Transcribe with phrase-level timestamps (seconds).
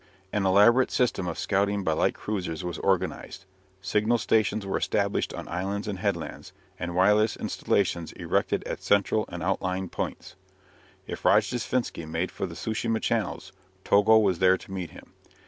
[0.33, 3.45] An elaborate system of scouting by light cruisers was organized;
[3.83, 9.43] signal stations were established on islands and headlands, and wireless installations erected at central and
[9.43, 10.35] outlying points.
[11.05, 13.51] If Rojdestvensky made for the Tsu shima channels,
[13.83, 15.11] Togo was there to meet him.